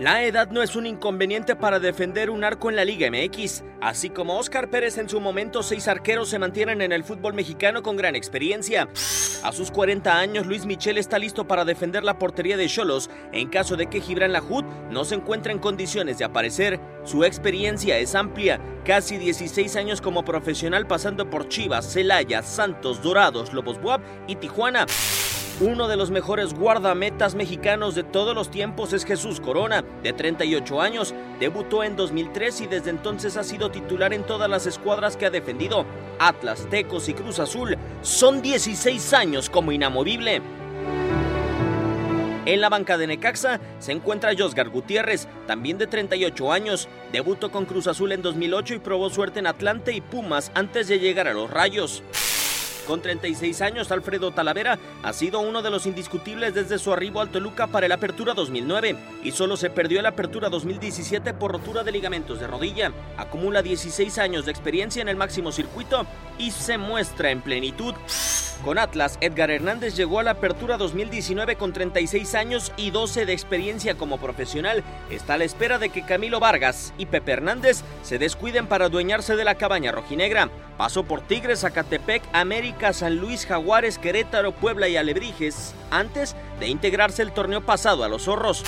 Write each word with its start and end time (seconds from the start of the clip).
La 0.00 0.24
edad 0.24 0.48
no 0.50 0.62
es 0.62 0.76
un 0.76 0.86
inconveniente 0.86 1.56
para 1.56 1.78
defender 1.78 2.30
un 2.30 2.42
arco 2.42 2.70
en 2.70 2.76
la 2.76 2.86
Liga 2.86 3.10
MX. 3.10 3.64
Así 3.82 4.08
como 4.08 4.38
Oscar 4.38 4.70
Pérez 4.70 4.96
en 4.96 5.10
su 5.10 5.20
momento, 5.20 5.62
seis 5.62 5.88
arqueros 5.88 6.30
se 6.30 6.38
mantienen 6.38 6.80
en 6.80 6.92
el 6.92 7.04
fútbol 7.04 7.34
mexicano 7.34 7.82
con 7.82 7.98
gran 7.98 8.16
experiencia. 8.16 8.88
A 9.42 9.52
sus 9.52 9.70
40 9.70 10.18
años, 10.18 10.46
Luis 10.46 10.64
Michel 10.64 10.96
está 10.96 11.18
listo 11.18 11.46
para 11.46 11.66
defender 11.66 12.02
la 12.02 12.18
portería 12.18 12.56
de 12.56 12.66
Cholos 12.66 13.10
en 13.32 13.50
caso 13.50 13.76
de 13.76 13.88
que 13.88 14.00
Gibran 14.00 14.32
Lahoud 14.32 14.64
no 14.90 15.04
se 15.04 15.16
encuentre 15.16 15.52
en 15.52 15.58
condiciones 15.58 16.16
de 16.16 16.24
aparecer. 16.24 16.80
Su 17.04 17.22
experiencia 17.22 17.98
es 17.98 18.14
amplia, 18.14 18.58
casi 18.86 19.18
16 19.18 19.76
años 19.76 20.00
como 20.00 20.24
profesional 20.24 20.86
pasando 20.86 21.28
por 21.28 21.50
Chivas, 21.50 21.92
Celaya, 21.92 22.42
Santos, 22.42 23.02
Dorados, 23.02 23.52
Lobos 23.52 23.78
Buap 23.78 24.00
y 24.26 24.36
Tijuana. 24.36 24.86
Uno 25.60 25.88
de 25.88 25.98
los 25.98 26.10
mejores 26.10 26.54
guardametas 26.54 27.34
mexicanos 27.34 27.94
de 27.94 28.02
todos 28.02 28.34
los 28.34 28.50
tiempos 28.50 28.94
es 28.94 29.04
Jesús 29.04 29.40
Corona, 29.40 29.84
de 30.02 30.14
38 30.14 30.80
años. 30.80 31.14
Debutó 31.38 31.84
en 31.84 31.96
2003 31.96 32.62
y 32.62 32.66
desde 32.66 32.88
entonces 32.88 33.36
ha 33.36 33.44
sido 33.44 33.70
titular 33.70 34.14
en 34.14 34.22
todas 34.22 34.48
las 34.48 34.64
escuadras 34.64 35.18
que 35.18 35.26
ha 35.26 35.30
defendido. 35.30 35.84
Atlas, 36.18 36.66
Tecos 36.70 37.10
y 37.10 37.12
Cruz 37.12 37.40
Azul 37.40 37.76
son 38.00 38.40
16 38.40 39.12
años 39.12 39.50
como 39.50 39.70
inamovible. 39.70 40.40
En 42.46 42.62
la 42.62 42.70
banca 42.70 42.96
de 42.96 43.06
Necaxa 43.06 43.60
se 43.80 43.92
encuentra 43.92 44.32
Josgar 44.36 44.70
Gutiérrez, 44.70 45.28
también 45.46 45.76
de 45.76 45.86
38 45.86 46.52
años. 46.52 46.88
Debutó 47.12 47.52
con 47.52 47.66
Cruz 47.66 47.86
Azul 47.86 48.12
en 48.12 48.22
2008 48.22 48.76
y 48.76 48.78
probó 48.78 49.10
suerte 49.10 49.40
en 49.40 49.46
Atlante 49.46 49.92
y 49.92 50.00
Pumas 50.00 50.50
antes 50.54 50.88
de 50.88 50.98
llegar 50.98 51.28
a 51.28 51.34
los 51.34 51.50
Rayos. 51.50 52.02
Con 52.90 53.02
36 53.02 53.62
años, 53.62 53.92
Alfredo 53.92 54.32
Talavera 54.32 54.76
ha 55.04 55.12
sido 55.12 55.38
uno 55.38 55.62
de 55.62 55.70
los 55.70 55.86
indiscutibles 55.86 56.54
desde 56.54 56.76
su 56.76 56.92
arribo 56.92 57.20
al 57.20 57.28
Toluca 57.28 57.68
para 57.68 57.86
el 57.86 57.92
Apertura 57.92 58.34
2009 58.34 58.96
y 59.22 59.30
solo 59.30 59.56
se 59.56 59.70
perdió 59.70 60.00
el 60.00 60.06
Apertura 60.06 60.48
2017 60.48 61.32
por 61.34 61.52
rotura 61.52 61.84
de 61.84 61.92
ligamentos 61.92 62.40
de 62.40 62.48
rodilla. 62.48 62.90
Acumula 63.16 63.62
16 63.62 64.18
años 64.18 64.44
de 64.44 64.50
experiencia 64.50 65.02
en 65.02 65.08
el 65.08 65.14
máximo 65.14 65.52
circuito 65.52 66.04
y 66.36 66.50
se 66.50 66.78
muestra 66.78 67.30
en 67.30 67.42
plenitud. 67.42 67.94
Con 68.64 68.78
Atlas, 68.78 69.16
Edgar 69.22 69.50
Hernández 69.50 69.96
llegó 69.96 70.18
a 70.18 70.22
la 70.22 70.32
Apertura 70.32 70.76
2019 70.76 71.56
con 71.56 71.72
36 71.72 72.34
años 72.34 72.72
y 72.76 72.90
12 72.90 73.24
de 73.24 73.32
experiencia 73.32 73.94
como 73.94 74.18
profesional. 74.18 74.84
Está 75.08 75.34
a 75.34 75.38
la 75.38 75.44
espera 75.44 75.78
de 75.78 75.88
que 75.88 76.04
Camilo 76.04 76.40
Vargas 76.40 76.92
y 76.98 77.06
Pepe 77.06 77.32
Hernández 77.32 77.82
se 78.02 78.18
descuiden 78.18 78.66
para 78.66 78.86
adueñarse 78.86 79.34
de 79.34 79.44
la 79.44 79.54
cabaña 79.54 79.92
rojinegra. 79.92 80.50
Pasó 80.76 81.04
por 81.04 81.22
Tigres, 81.22 81.60
Zacatepec, 81.60 82.22
América, 82.34 82.92
San 82.92 83.16
Luis, 83.16 83.46
Jaguares, 83.46 83.98
Querétaro, 83.98 84.52
Puebla 84.52 84.88
y 84.88 84.98
Alebrijes, 84.98 85.74
antes 85.90 86.36
de 86.58 86.68
integrarse 86.68 87.22
el 87.22 87.32
torneo 87.32 87.62
pasado 87.62 88.04
a 88.04 88.08
los 88.08 88.24
Zorros. 88.24 88.62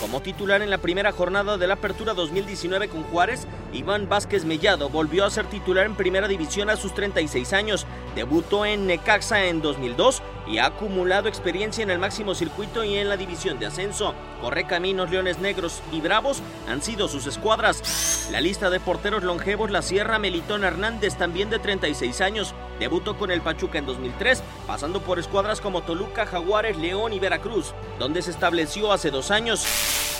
Como 0.00 0.20
titular 0.20 0.60
en 0.60 0.68
la 0.68 0.76
primera 0.76 1.10
jornada 1.10 1.56
de 1.56 1.66
la 1.66 1.74
Apertura 1.74 2.12
2019 2.12 2.88
con 2.88 3.02
Juárez, 3.04 3.46
Iván 3.72 4.10
Vázquez 4.10 4.44
Mellado 4.44 4.90
volvió 4.90 5.24
a 5.24 5.30
ser 5.30 5.46
titular 5.46 5.86
en 5.86 5.94
Primera 5.94 6.28
División 6.28 6.68
a 6.68 6.76
sus 6.76 6.92
36 6.92 7.54
años. 7.54 7.86
Debutó 8.16 8.64
en 8.64 8.86
Necaxa 8.86 9.44
en 9.44 9.60
2002 9.60 10.22
y 10.46 10.56
ha 10.56 10.66
acumulado 10.66 11.28
experiencia 11.28 11.82
en 11.82 11.90
el 11.90 11.98
máximo 11.98 12.34
circuito 12.34 12.82
y 12.82 12.96
en 12.96 13.10
la 13.10 13.18
división 13.18 13.58
de 13.58 13.66
ascenso. 13.66 14.14
Correcaminos, 14.40 15.10
Leones 15.10 15.38
Negros 15.38 15.82
y 15.92 16.00
Bravos 16.00 16.40
han 16.66 16.80
sido 16.80 17.08
sus 17.08 17.26
escuadras. 17.26 18.28
La 18.32 18.40
lista 18.40 18.70
de 18.70 18.80
porteros 18.80 19.22
longevos 19.22 19.70
la 19.70 19.82
Sierra 19.82 20.18
Melitón 20.18 20.64
Hernández, 20.64 21.16
también 21.16 21.50
de 21.50 21.58
36 21.58 22.22
años. 22.22 22.54
Debutó 22.80 23.18
con 23.18 23.30
el 23.30 23.42
Pachuca 23.42 23.76
en 23.76 23.84
2003, 23.84 24.42
pasando 24.66 25.02
por 25.02 25.18
escuadras 25.18 25.60
como 25.60 25.82
Toluca, 25.82 26.24
Jaguares, 26.24 26.78
León 26.78 27.12
y 27.12 27.18
Veracruz, 27.18 27.74
donde 27.98 28.22
se 28.22 28.30
estableció 28.30 28.92
hace 28.92 29.10
dos 29.10 29.30
años. 29.30 29.62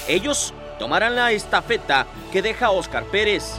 Ellos 0.06 0.52
tomarán 0.78 1.16
la 1.16 1.32
estafeta 1.32 2.06
que 2.30 2.42
deja 2.42 2.70
Oscar 2.70 3.04
Pérez. 3.04 3.58